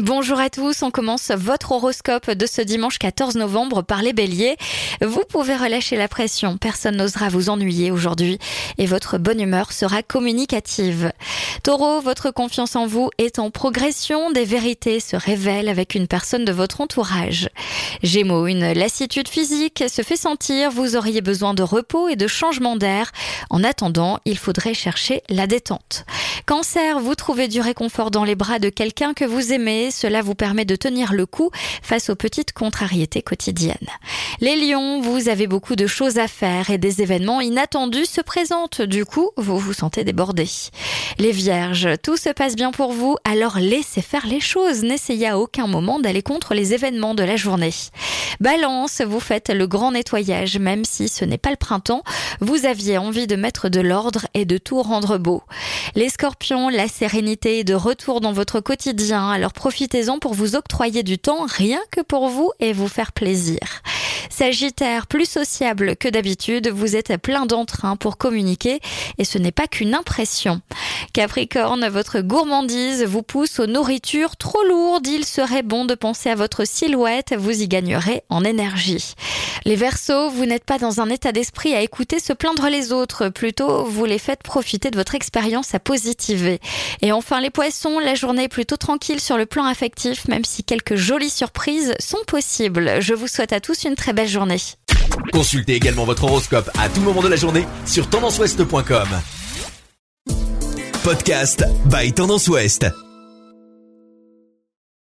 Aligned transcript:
Bonjour 0.00 0.40
à 0.40 0.50
tous, 0.50 0.82
on 0.82 0.90
commence 0.90 1.30
votre 1.30 1.70
horoscope 1.70 2.28
de 2.28 2.46
ce 2.46 2.60
dimanche 2.60 2.98
14 2.98 3.36
novembre 3.36 3.82
par 3.82 4.02
les 4.02 4.12
béliers. 4.12 4.56
Vous 5.00 5.22
pouvez 5.28 5.54
relâcher 5.54 5.94
la 5.94 6.08
pression, 6.08 6.56
personne 6.56 6.96
n'osera 6.96 7.28
vous 7.28 7.48
ennuyer 7.48 7.92
aujourd'hui 7.92 8.40
et 8.76 8.86
votre 8.86 9.18
bonne 9.18 9.40
humeur 9.40 9.70
sera 9.70 10.02
communicative. 10.02 11.12
Taureau, 11.62 12.00
votre 12.00 12.32
confiance 12.32 12.74
en 12.74 12.88
vous 12.88 13.10
est 13.18 13.38
en 13.38 13.52
progression, 13.52 14.32
des 14.32 14.44
vérités 14.44 14.98
se 14.98 15.14
révèlent 15.14 15.68
avec 15.68 15.94
une 15.94 16.08
personne 16.08 16.44
de 16.44 16.50
votre 16.50 16.80
entourage. 16.80 17.48
Gémeaux, 18.02 18.48
une 18.48 18.72
lassitude 18.72 19.28
physique 19.28 19.84
se 19.88 20.02
fait 20.02 20.16
sentir, 20.16 20.72
vous 20.72 20.96
auriez 20.96 21.20
besoin 21.20 21.54
de 21.54 21.62
repos 21.62 22.08
et 22.08 22.16
de 22.16 22.26
changement 22.26 22.74
d'air. 22.74 23.12
En 23.48 23.62
attendant, 23.62 24.18
il 24.24 24.38
faudrait 24.38 24.74
chercher 24.74 25.22
la 25.28 25.46
détente. 25.46 26.04
Cancer, 26.46 26.98
vous 26.98 27.14
trouvez 27.14 27.46
du 27.46 27.60
réconfort 27.60 28.10
dans 28.10 28.24
les 28.24 28.34
bras 28.34 28.58
de 28.58 28.68
quelqu'un 28.68 29.14
que 29.14 29.24
vous 29.24 29.52
aimez, 29.52 29.83
cela 29.90 30.22
vous 30.22 30.34
permet 30.34 30.64
de 30.64 30.76
tenir 30.76 31.12
le 31.12 31.26
coup 31.26 31.50
face 31.82 32.10
aux 32.10 32.16
petites 32.16 32.52
contrariétés 32.52 33.22
quotidiennes. 33.22 33.74
Les 34.40 34.56
lions, 34.56 35.00
vous 35.00 35.28
avez 35.28 35.46
beaucoup 35.46 35.76
de 35.76 35.86
choses 35.86 36.18
à 36.18 36.28
faire 36.28 36.70
et 36.70 36.78
des 36.78 37.02
événements 37.02 37.40
inattendus 37.40 38.06
se 38.06 38.20
présentent, 38.20 38.82
du 38.82 39.04
coup, 39.04 39.30
vous 39.36 39.58
vous 39.58 39.72
sentez 39.72 40.04
débordé. 40.04 40.46
Les 41.18 41.32
vierges, 41.32 41.88
tout 42.02 42.16
se 42.16 42.30
passe 42.30 42.56
bien 42.56 42.72
pour 42.72 42.92
vous, 42.92 43.16
alors 43.24 43.58
laissez 43.58 44.02
faire 44.02 44.26
les 44.26 44.40
choses, 44.40 44.82
n'essayez 44.82 45.28
à 45.28 45.38
aucun 45.38 45.66
moment 45.66 46.00
d'aller 46.00 46.22
contre 46.22 46.54
les 46.54 46.74
événements 46.74 47.14
de 47.14 47.22
la 47.22 47.36
journée. 47.36 47.72
Balance, 48.40 49.00
vous 49.06 49.20
faites 49.20 49.50
le 49.50 49.66
grand 49.66 49.92
nettoyage, 49.92 50.58
même 50.58 50.84
si 50.84 51.08
ce 51.08 51.24
n'est 51.24 51.38
pas 51.38 51.50
le 51.50 51.56
printemps, 51.56 52.02
vous 52.40 52.66
aviez 52.66 52.98
envie 52.98 53.26
de 53.26 53.36
mettre 53.36 53.68
de 53.68 53.80
l'ordre 53.80 54.26
et 54.34 54.44
de 54.44 54.58
tout 54.58 54.82
rendre 54.82 55.18
beau. 55.18 55.42
Les 55.94 56.08
scorpions, 56.08 56.68
la 56.68 56.88
sérénité 56.88 57.60
est 57.60 57.64
de 57.64 57.74
retour 57.74 58.20
dans 58.20 58.32
votre 58.32 58.60
quotidien, 58.60 59.28
alors 59.30 59.52
profitez-en 59.74 60.20
pour 60.20 60.34
vous 60.34 60.54
octroyer 60.54 61.02
du 61.02 61.18
temps 61.18 61.46
rien 61.48 61.80
que 61.90 62.00
pour 62.00 62.28
vous 62.28 62.52
et 62.60 62.72
vous 62.72 62.86
faire 62.86 63.10
plaisir. 63.10 63.58
Sagittaire, 64.30 65.08
plus 65.08 65.28
sociable 65.28 65.96
que 65.96 66.06
d'habitude, 66.06 66.68
vous 66.68 66.94
êtes 66.94 67.16
plein 67.16 67.44
d'entrain 67.44 67.96
pour 67.96 68.16
communiquer 68.16 68.78
et 69.18 69.24
ce 69.24 69.36
n'est 69.36 69.50
pas 69.50 69.66
qu'une 69.66 69.96
impression. 69.96 70.60
Capricorne, 71.12 71.88
votre 71.88 72.20
gourmandise 72.20 73.02
vous 73.02 73.24
pousse 73.24 73.58
aux 73.58 73.66
nourritures 73.66 74.36
trop 74.36 74.62
lourdes. 74.62 75.08
Il 75.08 75.24
serait 75.24 75.64
bon 75.64 75.84
de 75.84 75.96
penser 75.96 76.30
à 76.30 76.36
votre 76.36 76.64
silhouette, 76.64 77.34
vous 77.36 77.60
y 77.60 77.66
gagnerez 77.66 78.22
en 78.28 78.44
énergie. 78.44 79.14
Les 79.66 79.76
Verseaux, 79.76 80.28
vous 80.28 80.44
n'êtes 80.44 80.64
pas 80.64 80.78
dans 80.78 81.00
un 81.00 81.08
état 81.08 81.32
d'esprit 81.32 81.74
à 81.74 81.80
écouter 81.80 82.18
se 82.18 82.34
plaindre 82.34 82.68
les 82.68 82.92
autres, 82.92 83.30
plutôt 83.30 83.84
vous 83.84 84.04
les 84.04 84.18
faites 84.18 84.42
profiter 84.42 84.90
de 84.90 84.96
votre 84.96 85.14
expérience 85.14 85.74
à 85.74 85.78
positiver. 85.78 86.60
Et 87.00 87.12
enfin 87.12 87.40
les 87.40 87.48
Poissons, 87.48 87.98
la 87.98 88.14
journée 88.14 88.44
est 88.44 88.48
plutôt 88.48 88.76
tranquille 88.76 89.20
sur 89.20 89.38
le 89.38 89.46
plan 89.46 89.64
affectif, 89.64 90.28
même 90.28 90.44
si 90.44 90.64
quelques 90.64 90.96
jolies 90.96 91.30
surprises 91.30 91.94
sont 91.98 92.22
possibles. 92.26 93.00
Je 93.00 93.14
vous 93.14 93.28
souhaite 93.28 93.54
à 93.54 93.60
tous 93.60 93.84
une 93.84 93.94
très 93.94 94.12
belle 94.12 94.28
journée. 94.28 94.60
Consultez 95.32 95.74
également 95.74 96.04
votre 96.04 96.24
horoscope 96.24 96.70
à 96.78 96.90
tout 96.90 97.00
moment 97.00 97.22
de 97.22 97.28
la 97.28 97.36
journée 97.36 97.66
sur 97.86 98.10
tendanceouest.com. 98.10 99.08
Podcast 101.02 101.64
by 101.86 102.12
Tendance 102.12 102.48
Ouest. 102.48 103.03